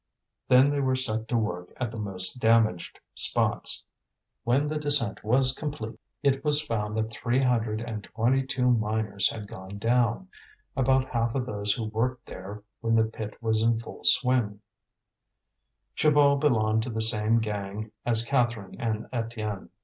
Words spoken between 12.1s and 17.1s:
there when the pit was in full swing. Chaval belonged to the